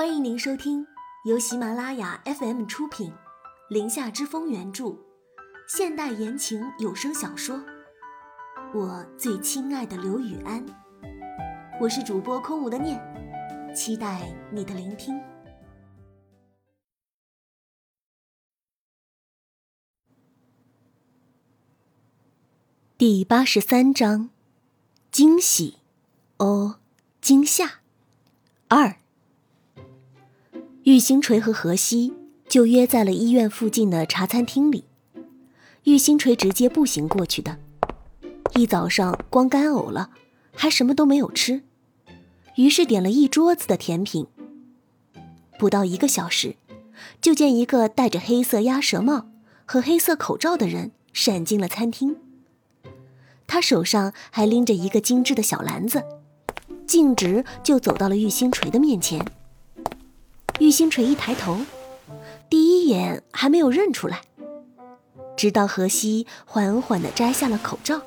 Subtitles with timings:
[0.00, 0.86] 欢迎您收听
[1.26, 3.10] 由喜马拉雅 FM 出品，
[3.68, 4.96] 《林下之风》原著，
[5.68, 7.58] 现代言情有声小说
[8.72, 10.66] 《我最亲爱的刘雨安》。
[11.78, 12.98] 我是主播空无的念，
[13.76, 15.20] 期待你的聆听。
[22.96, 24.30] 第八十三章：
[25.10, 25.76] 惊喜，
[26.38, 26.80] 哦，
[27.20, 27.80] 惊吓，
[28.68, 28.96] 二。
[30.84, 32.14] 玉星锤和何西
[32.48, 34.84] 就约在了医院附近的茶餐厅里。
[35.84, 37.58] 玉星锤直接步行过去的，
[38.54, 40.10] 一早上光干呕了，
[40.54, 41.62] 还什么都没有吃，
[42.56, 44.26] 于是点了一桌子的甜品。
[45.58, 46.56] 不到一个小时，
[47.20, 49.26] 就见一个戴着黑色鸭舌帽
[49.66, 52.16] 和黑色口罩的人闪进了餐厅。
[53.46, 56.02] 他手上还拎着一个精致的小篮子，
[56.86, 59.22] 径直就走到了玉星锤的面前。
[60.60, 61.56] 玉星锤一抬头，
[62.50, 64.20] 第一眼还没有认出来，
[65.34, 68.02] 直到何西缓缓地摘下了口罩。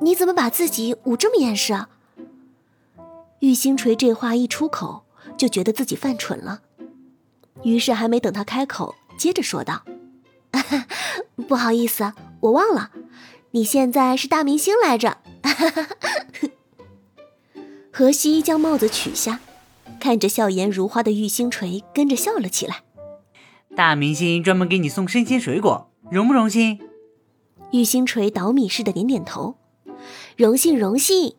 [0.00, 1.90] 你怎么把自己捂这么严实啊？
[3.40, 5.04] 玉星锤这话一出口，
[5.36, 6.62] 就觉得自己犯蠢了，
[7.64, 9.82] 于是还没等他开口，接着说道
[11.48, 12.92] ：“不好意思，我忘了。”
[13.52, 15.18] 你现在是大明星来着，
[17.90, 19.40] 何西将帽子取下，
[20.00, 22.82] 看着笑颜如花的玉星锤，跟着笑了起来。
[23.76, 26.80] 大明星专门给你送生鲜水果，荣不荣幸？
[27.70, 29.54] 玉星锤倒米似的点点头，
[30.36, 31.36] 荣幸荣幸。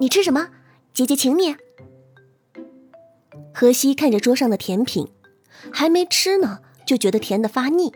[0.00, 0.48] 你吃什么？
[0.92, 1.54] 姐姐请你。
[3.54, 5.08] 荷西看着桌上的甜品，
[5.72, 7.92] 还没吃呢，就觉得甜的发腻。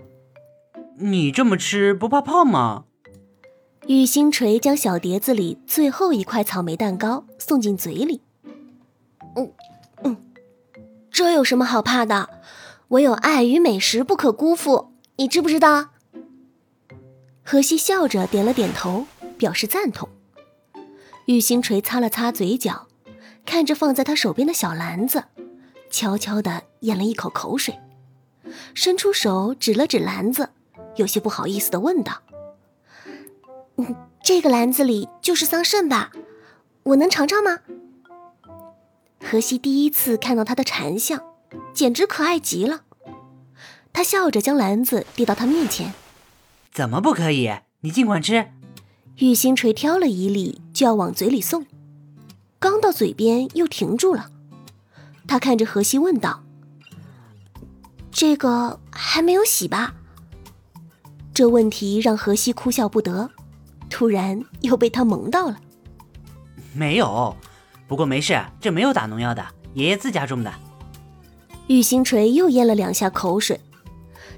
[0.99, 2.85] 你这么吃不怕胖吗？
[3.89, 8.21] 玉星锤将小碟子里最后一块草莓蛋糕送进嘴里。
[9.35, 9.51] 嗯
[10.05, 10.17] 嗯，
[11.11, 12.29] 这有什么好怕的？
[12.89, 15.89] 唯有爱与美食不可辜负，你知不知道？
[17.43, 19.07] 荷西笑着点了点头，
[19.39, 20.09] 表示赞同。
[21.27, 22.87] 玉星锤擦了擦嘴角，
[23.47, 25.25] 看着放在他手边的小篮子，
[25.91, 27.79] 悄悄地咽了一口口水，
[28.75, 30.51] 伸出手指了指篮子，
[30.97, 32.23] 有些不好意思地问道。
[34.23, 36.13] 这个篮子里就是桑葚吧？
[36.85, 37.61] 我能尝尝吗？
[39.25, 41.23] 荷西第一次看到他的馋相，
[41.73, 42.83] 简直可爱极了。
[43.93, 45.93] 他笑着将篮子递到他面前。
[46.73, 47.51] 怎么不可以？
[47.81, 48.51] 你尽管吃。
[49.17, 51.67] 玉星垂挑了一粒，就要往嘴里送，
[52.59, 54.31] 刚到嘴边又停住了。
[55.29, 56.43] 他看着荷西问道
[58.11, 59.95] ：“这个还没有洗吧？”
[61.33, 63.31] 这问题让荷西哭笑不得。
[63.89, 65.61] 突然又被他萌到了，
[66.73, 67.37] 没有，
[67.87, 69.45] 不过没事，这没有打农药的，
[69.75, 70.53] 爷爷自家种的。
[71.69, 73.61] 玉星锤又咽了两下口水，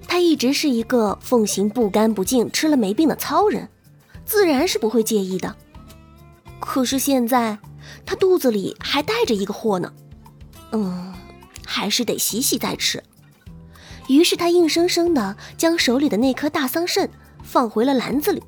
[0.07, 3.69] 他一直是一个奉行不干不净、吃了没病的糙人，
[4.25, 5.55] 自然是不会介意的。
[6.61, 7.59] 可是现在
[8.05, 9.93] 他肚子里还带着一个货呢，
[10.73, 11.15] 嗯，
[11.65, 13.03] 还是得洗洗再吃。
[14.09, 17.09] 于是他硬生生的将手里的那颗大桑葚
[17.43, 18.43] 放回了篮子里。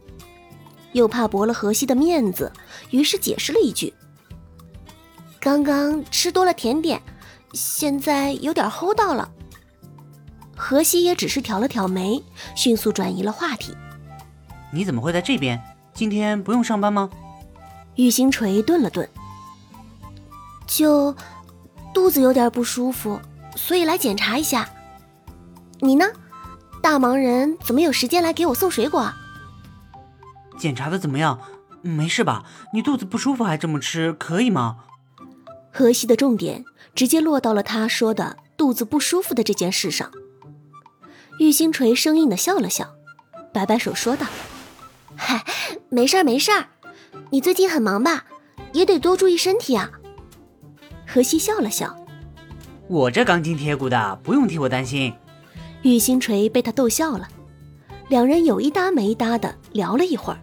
[0.92, 2.50] 又怕驳了荷西的面子，
[2.90, 3.92] 于是解释了一句
[5.46, 7.00] ：“刚刚吃多了甜点，
[7.52, 9.30] 现在有点齁到了。”
[10.58, 12.20] 荷西也只是挑了挑眉，
[12.56, 13.72] 迅速转移了话题
[14.74, 15.62] ：“你怎么会在这边？
[15.94, 17.08] 今天不用上班吗？”
[17.94, 19.08] 玉星锤顿了顿，
[20.66, 21.14] 就
[21.94, 23.20] 肚子有点不舒服，
[23.54, 24.68] 所以来检查一下。
[25.78, 26.06] 你呢？
[26.82, 29.12] 大忙人怎么有时间来给我送水果？
[30.58, 31.38] 检查的怎么样？
[31.82, 32.44] 没事吧？
[32.72, 34.78] 你肚子不舒服还这么吃，可以吗？
[35.76, 36.64] 荷西的重点
[36.94, 40.10] 直接落到了他说的肚子不舒服的这件事上。
[41.38, 42.94] 玉星锤生硬的笑了笑，
[43.52, 44.26] 摆摆手说道
[45.14, 45.44] ：“嗨，
[45.90, 46.68] 没事儿没事儿，
[47.28, 48.24] 你最近很忙吧？
[48.72, 49.90] 也得多注意身体啊。”
[51.06, 51.94] 荷西笑了笑
[52.88, 55.12] ：“我这钢筋铁骨的，不用替我担心。”
[55.84, 57.28] 玉星锤被他逗笑了，
[58.08, 60.38] 两人有一搭没一搭的聊了一会儿。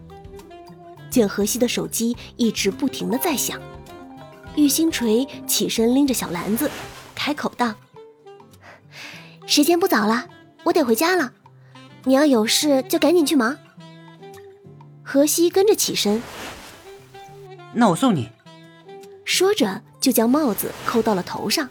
[1.10, 3.60] 见荷西的手机一直不停的在响，
[4.56, 6.70] 玉星锤起身拎着小篮子，
[7.14, 7.74] 开口道
[9.46, 10.28] ：“时间不早了，
[10.64, 11.32] 我得回家了。
[12.04, 13.56] 你要有事就赶紧去忙。”
[15.02, 16.22] 荷西跟着起身，
[17.72, 18.30] 那我送你。
[19.24, 21.68] 说着就将帽子扣到了头上。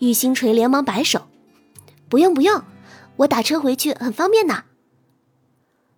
[0.00, 1.26] 玉星锤连忙摆手
[2.08, 2.62] ：“不用不用，
[3.16, 4.64] 我打车回去很方便的。”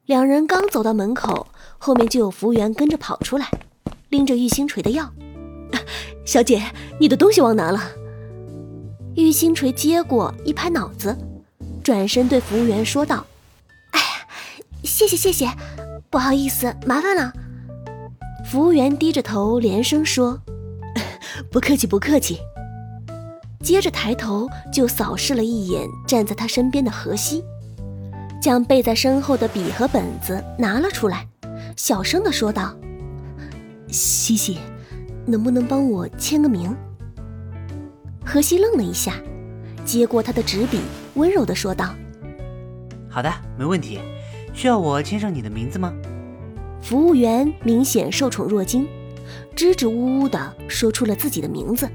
[0.06, 1.49] 两人刚走到门口。
[1.81, 3.49] 后面就有服务员跟着跑出来，
[4.09, 5.12] 拎着玉星锤的药。
[6.25, 6.62] 小姐，
[6.99, 7.81] 你的东西忘拿了。
[9.15, 11.17] 玉星锤接过，一拍脑子，
[11.82, 13.26] 转身对服务员说道
[13.93, 14.06] ：“哎呀，
[14.85, 15.50] 谢谢谢谢，
[16.11, 17.32] 不好意思，麻烦了。”
[18.49, 20.41] 服务员低着头连声说
[21.50, 22.38] ：“不客气，不客气。”
[23.61, 27.44] 接着抬头就扫视了一眼站在他身边的荷西，
[28.41, 31.26] 将背在身后的笔和本子拿了出来，
[31.76, 32.75] 小声的说道
[33.91, 34.59] ：“西西，
[35.28, 36.75] 能不能帮我签个名？”
[38.25, 39.14] 荷西愣了一下，
[39.84, 40.80] 接过他的纸笔，
[41.14, 41.94] 温柔的说道
[43.08, 44.00] ：“好的，没问题。
[44.52, 45.94] 需要我签上你的名字吗？”
[46.82, 48.86] 服务员明显受宠若惊，
[49.54, 51.88] 支支吾吾的说出了自己的名字。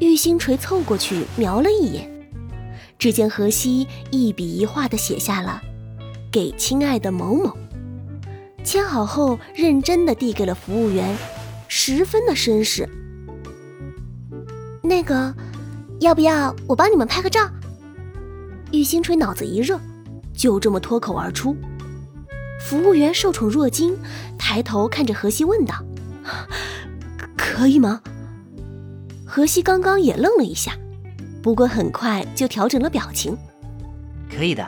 [0.00, 2.10] 玉星锤凑过去瞄了一眼，
[2.98, 5.62] 只见荷西一笔一画的写下了
[6.32, 7.56] “给亲爱的某某”，
[8.64, 11.16] 签好后认真的递给了服务员，
[11.74, 12.86] 十分的绅士。
[14.82, 15.34] 那个，
[16.00, 17.50] 要不要我帮你们拍个照？
[18.72, 19.80] 玉星锤脑子一热，
[20.34, 21.56] 就这么脱口而出。
[22.60, 23.96] 服务员受宠若惊，
[24.38, 25.74] 抬头看着荷西问道
[27.38, 28.02] ：“可以吗？”
[29.24, 30.76] 荷西刚刚也愣了一下，
[31.42, 33.34] 不过很快就调整了表情。
[34.30, 34.62] 可以的。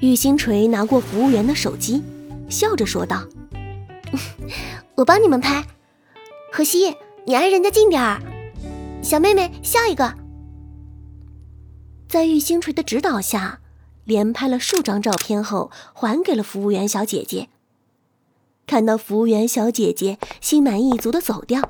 [0.00, 2.00] 玉星锤拿过服务员的手机，
[2.48, 3.24] 笑着说道
[4.94, 5.66] ：“我帮你们拍。
[6.54, 6.94] 荷西，
[7.24, 8.20] 你挨人家近点儿。
[9.02, 10.14] 小妹妹，笑一个。”
[12.06, 13.60] 在玉星锤的指导下，
[14.04, 17.48] 连拍了数张照片后，还给了服务员小姐姐。
[18.66, 21.66] 看到服务员小姐姐心满意足的走掉。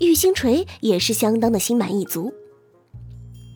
[0.00, 2.34] 玉星锤也是相当的心满意足，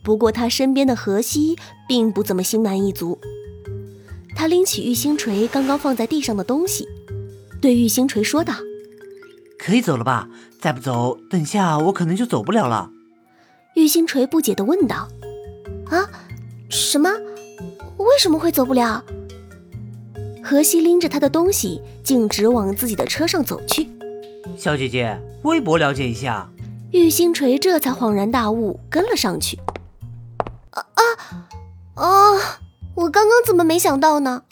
[0.05, 3.19] 不过他身边的荷西并不怎么心满意足。
[4.33, 6.87] 他拎起玉星锤刚刚放在地上的东西，
[7.61, 8.53] 对玉星锤说道
[9.65, 10.27] ：“可以走了吧？
[10.61, 12.91] 再不走，等下我可能就走不了了。”
[13.75, 15.07] 玉星锤不解地问道
[15.89, 16.07] ：“啊，
[16.69, 17.09] 什么？
[17.97, 19.03] 为什么会走不了？”
[20.43, 23.89] 荷西拎着他的东西，径直往自己的车上走去。
[24.55, 26.47] 小姐姐，微博了解一下。
[26.91, 29.59] 玉星锤这才恍然大悟，跟了上去。
[30.69, 31.01] 啊啊
[31.95, 32.59] 啊！
[32.93, 34.43] 我刚刚怎么没想到呢？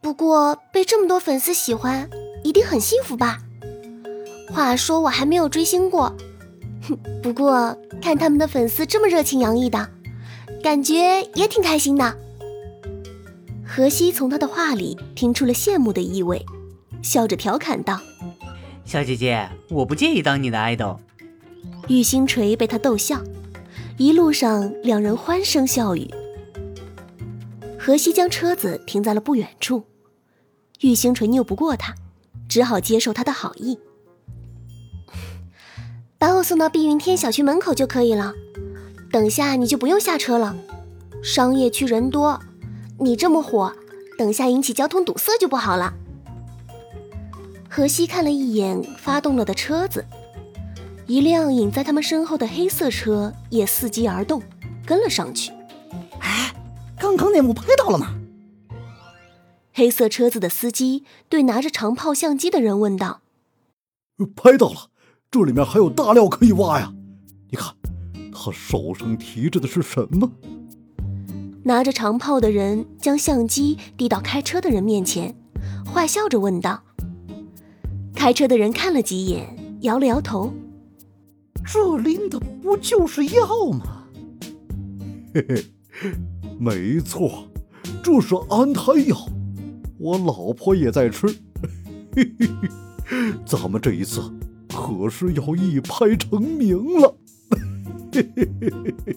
[0.00, 2.10] 不过被这么多粉丝喜欢，
[2.42, 3.38] 一定很幸福吧？
[4.56, 6.10] 话说我还没有追星过，
[6.88, 9.86] 哼， 不过看他们的粉丝这么热情洋溢的，
[10.62, 12.16] 感觉也挺开心的。
[13.62, 16.42] 荷西从他的话里听出了羡慕的意味，
[17.02, 18.00] 笑着调侃道。
[18.86, 20.98] 小姐姐，我不介意当你的爱豆。
[21.88, 23.22] 玉星锤被他逗笑，
[23.98, 26.10] 一路上两人欢声笑语。
[27.78, 29.84] 荷西将车子停在了不远处，
[30.80, 31.94] 玉星锤拗不过他，
[32.48, 33.78] 只好接受他的好意，
[36.18, 38.32] 把我送到碧云天小区门口就可以了。
[39.12, 40.56] 等下你就不用下车了，
[41.22, 42.40] 商业区人多，
[42.98, 43.72] 你这么火，
[44.18, 45.94] 等下引起交通堵塞就不好了。
[47.68, 50.04] 荷西看了一眼发动了的车子，
[51.06, 54.42] 一辆隐在他们身后的黑色车也伺机而动，
[54.86, 55.52] 跟了上去。
[56.20, 56.54] 哎，
[56.98, 58.14] 刚刚那幕拍到了吗？
[59.72, 63.20] 黑色车子的司机对拿着长炮相机的人问道
[64.34, 64.88] ：“拍到了，
[65.36, 66.90] 这里面还有大料可以挖呀！
[67.50, 67.74] 你看，
[68.32, 70.32] 他手上提着的是什么？”
[71.62, 75.36] 拿着长炮的人将相机递到开车的人面前，
[75.84, 76.82] 坏笑着问道。
[78.14, 80.54] 开车的人看了几眼，摇了摇头。
[81.66, 84.04] 这拎的不就是药吗？
[85.34, 85.64] 嘿嘿，
[86.58, 87.46] 没错，
[88.02, 89.28] 这是安胎药，
[89.98, 91.26] 我老婆也在吃。
[92.14, 92.48] 嘿嘿
[93.04, 94.22] 嘿，咱们这一次
[94.76, 97.16] 可是要一拍成名了。
[98.12, 99.16] 嘿嘿嘿嘿嘿。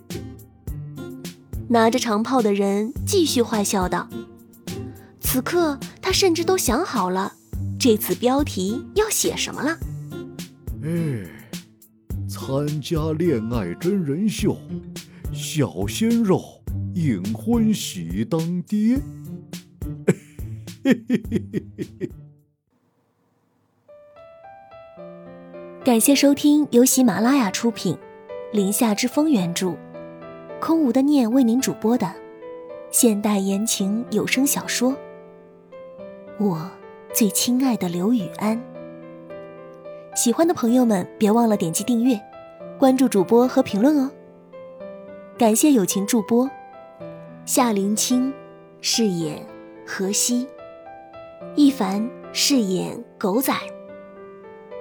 [1.68, 4.08] 拿着长炮的人继续坏笑道
[5.20, 7.34] ：“此刻他甚至都想好了。”
[7.78, 9.78] 这次标题要写什么了？
[10.84, 11.26] 哎，
[12.28, 14.58] 参加恋爱真人秀，
[15.34, 16.42] 小鲜肉
[16.94, 19.00] 隐婚喜当爹。
[25.90, 27.96] 感谢收听由喜马拉雅出品，
[28.52, 29.76] 《林下之风》原著，
[30.62, 32.14] 空无的念为您主播的
[32.92, 34.96] 现代言情有声小说。
[36.38, 36.70] 我。
[37.12, 38.62] 最亲爱的刘雨安，
[40.16, 42.22] 喜欢的朋友们别忘了点击订阅、
[42.78, 44.12] 关注主播和评论哦。
[45.40, 46.48] 感谢友情助播
[47.48, 48.32] 夏林清
[48.80, 49.44] 饰演
[49.88, 50.48] 荷西，
[51.56, 53.52] 一凡饰演狗仔。